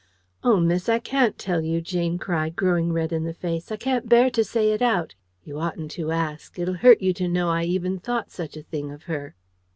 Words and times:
"Oh, 0.43 0.59
miss, 0.59 0.89
I 0.89 0.97
can't 0.97 1.37
tell 1.37 1.61
you!" 1.61 1.79
Jane 1.79 2.17
cried, 2.17 2.55
growing 2.55 2.91
red 2.91 3.13
in 3.13 3.23
the 3.23 3.35
face, 3.35 3.71
"I 3.71 3.75
can't 3.75 4.09
bear 4.09 4.31
to 4.31 4.43
say 4.43 4.71
it 4.71 4.81
out. 4.81 5.13
You 5.43 5.59
oughtn't 5.59 5.91
to 5.91 6.09
ask. 6.11 6.57
It'll 6.57 6.73
hurt 6.73 7.03
you 7.03 7.13
to 7.13 7.27
know 7.27 7.49
I 7.49 7.65
even 7.65 7.99
thought 7.99 8.31
such 8.31 8.57
a 8.57 8.63
thing 8.63 8.89
of 8.89 9.03
her!" 9.03 9.35